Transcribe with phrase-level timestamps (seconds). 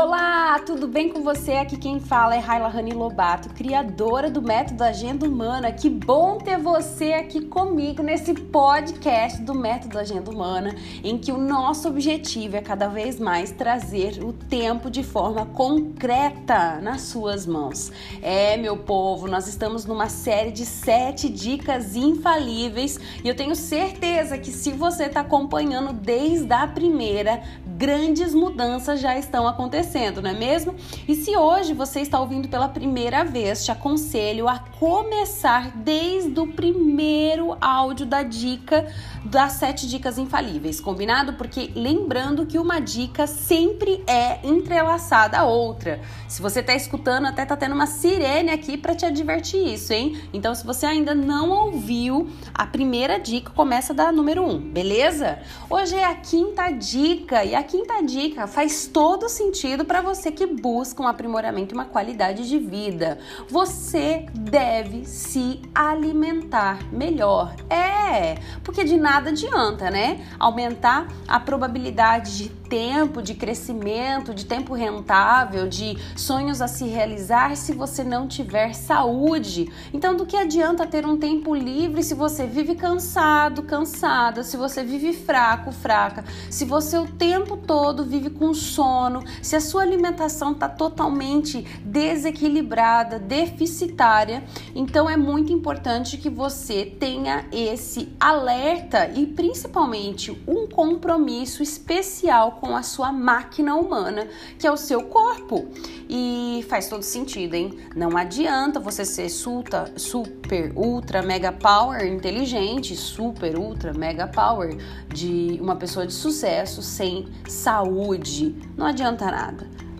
[0.00, 1.54] Olá, tudo bem com você?
[1.54, 5.72] Aqui quem fala é Raila Rani Lobato, criadora do Método Agenda Humana.
[5.72, 10.72] Que bom ter você aqui comigo nesse podcast do Método Agenda Humana,
[11.02, 16.80] em que o nosso objetivo é cada vez mais trazer o tempo de forma concreta
[16.80, 17.90] nas suas mãos.
[18.22, 24.38] É, meu povo, nós estamos numa série de sete dicas infalíveis e eu tenho certeza
[24.38, 29.87] que se você está acompanhando desde a primeira, grandes mudanças já estão acontecendo,
[30.20, 30.74] não é mesmo?
[31.06, 36.46] E se hoje você está ouvindo pela primeira vez, te aconselho a começar desde o
[36.46, 38.86] primeiro áudio da dica
[39.24, 41.34] das sete dicas infalíveis, combinado?
[41.34, 46.00] Porque lembrando que uma dica sempre é entrelaçada a outra.
[46.28, 50.20] Se você está escutando, até tá tendo uma sirene aqui para te advertir isso, hein?
[50.32, 55.38] Então, se você ainda não ouviu, a primeira dica começa da número um, beleza?
[55.68, 60.46] Hoje é a quinta dica e a quinta dica faz todo sentido para você que
[60.46, 63.18] busca um aprimoramento e uma qualidade de vida.
[63.48, 67.54] Você deve se alimentar melhor.
[67.70, 70.24] É, porque de nada adianta, né?
[70.38, 77.56] Aumentar a probabilidade de tempo, de crescimento, de tempo rentável, de sonhos a se realizar
[77.56, 79.72] se você não tiver saúde.
[79.92, 84.84] Então, do que adianta ter um tempo livre se você vive cansado, cansada, se você
[84.84, 90.52] vive fraco, fraca, se você o tempo todo vive com sono, se a sua alimentação
[90.52, 100.30] está totalmente desequilibrada, deficitária, então é muito importante que você tenha esse alerta e principalmente
[100.46, 105.68] um compromisso especial com a sua máquina humana, que é o seu corpo.
[106.08, 107.78] E faz todo sentido, hein?
[107.96, 114.76] Não adianta você ser super, super, ultra, mega power inteligente, super, ultra, mega power
[115.12, 118.54] de uma pessoa de sucesso sem saúde.
[118.76, 119.47] Não adianta nada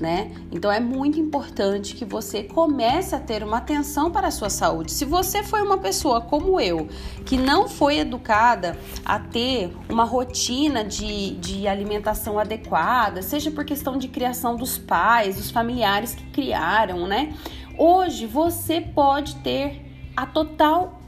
[0.00, 0.30] né?
[0.52, 4.92] Então é muito importante que você comece a ter uma atenção para a sua saúde.
[4.92, 6.88] Se você foi uma pessoa como eu,
[7.24, 13.96] que não foi educada a ter uma rotina de, de alimentação adequada, seja por questão
[13.98, 17.34] de criação dos pais, dos familiares que criaram, né?
[17.78, 19.82] Hoje você pode ter
[20.16, 21.00] a total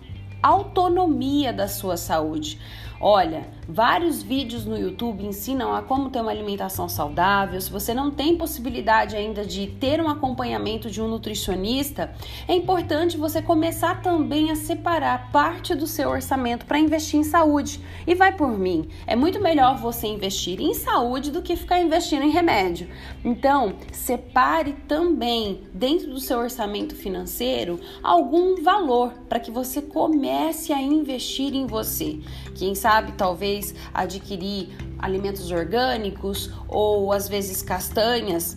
[0.43, 2.60] autonomia da sua saúde.
[3.00, 7.60] Olha, vários vídeos no YouTube ensinam a como ter uma alimentação saudável.
[7.60, 12.12] Se você não tem possibilidade ainda de ter um acompanhamento de um nutricionista,
[12.48, 17.81] é importante você começar também a separar parte do seu orçamento para investir em saúde.
[18.04, 22.25] E vai por mim, é muito melhor você investir em saúde do que ficar investindo
[22.25, 22.88] em remédio.
[23.25, 30.82] Então, separe também dentro do seu orçamento financeiro algum valor para que você comece a
[30.82, 32.19] investir em você.
[32.56, 38.56] Quem sabe sabe, talvez adquirir alimentos orgânicos ou às vezes castanhas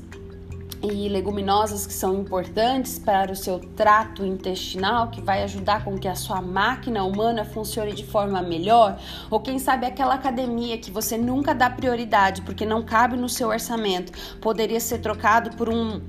[0.81, 6.07] e leguminosas que são importantes para o seu trato intestinal, que vai ajudar com que
[6.07, 8.97] a sua máquina humana funcione de forma melhor,
[9.29, 13.49] ou quem sabe aquela academia que você nunca dá prioridade porque não cabe no seu
[13.49, 16.01] orçamento, poderia ser trocado por um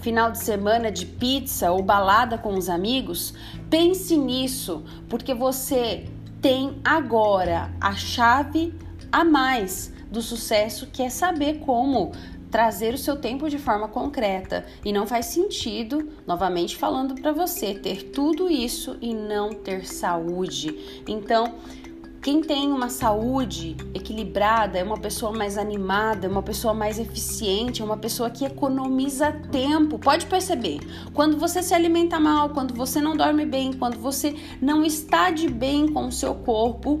[0.00, 3.32] final de semana de pizza ou balada com os amigos?
[3.70, 6.06] Pense nisso, porque você
[6.40, 8.74] tem agora a chave
[9.10, 12.12] a mais do sucesso, que é saber como
[12.50, 14.64] trazer o seu tempo de forma concreta.
[14.84, 21.02] E não faz sentido, novamente falando para você, ter tudo isso e não ter saúde.
[21.06, 21.54] Então,
[22.26, 27.82] quem tem uma saúde equilibrada é uma pessoa mais animada, é uma pessoa mais eficiente,
[27.82, 29.96] é uma pessoa que economiza tempo.
[29.96, 30.80] Pode perceber,
[31.14, 35.48] quando você se alimenta mal, quando você não dorme bem, quando você não está de
[35.48, 37.00] bem com o seu corpo,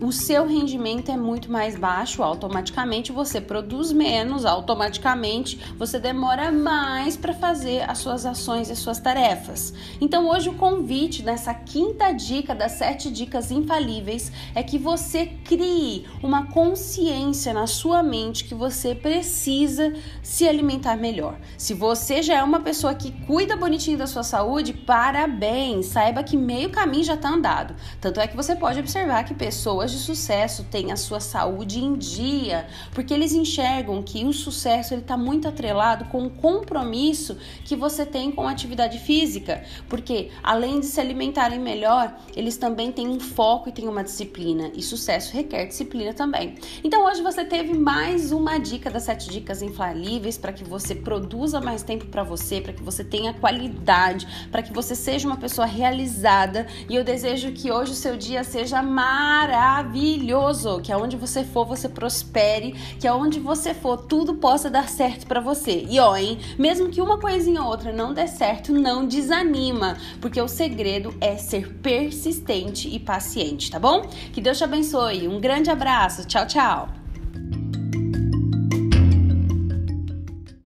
[0.00, 7.16] o seu rendimento é muito mais baixo, automaticamente você produz menos, automaticamente você demora mais
[7.16, 9.72] para fazer as suas ações e suas tarefas.
[10.00, 16.06] Então, hoje, o convite nessa quinta dica das sete dicas infalíveis é que você crie
[16.22, 21.38] uma consciência na sua mente que você precisa se alimentar melhor.
[21.56, 25.86] Se você já é uma pessoa que cuida bonitinho da sua saúde, parabéns!
[25.86, 27.76] Saiba que meio caminho já está andado.
[28.00, 31.94] Tanto é que você pode observar que pessoas de sucesso têm a sua saúde em
[31.94, 38.06] dia, porque eles enxergam que o sucesso está muito atrelado com o compromisso que você
[38.06, 43.20] tem com a atividade física, porque além de se alimentarem melhor, eles também têm um
[43.20, 46.54] foco e têm uma disciplina, e sucesso requer disciplina também.
[46.82, 51.60] Então hoje você teve mais uma dica das sete dicas infalíveis para que você produza
[51.60, 55.66] mais tempo para você, para que você tenha qualidade, para que você seja uma pessoa
[55.66, 61.42] realizada, e eu desejo que hoje o seu dia seja maravilhoso maravilhoso, que aonde você
[61.42, 65.84] for você prospere, que aonde você for tudo possa dar certo para você.
[65.88, 70.40] E ó, hein, mesmo que uma coisinha ou outra não dê certo, não desanima, porque
[70.40, 74.02] o segredo é ser persistente e paciente, tá bom?
[74.32, 75.26] Que Deus te abençoe.
[75.26, 76.24] Um grande abraço.
[76.26, 77.03] Tchau, tchau.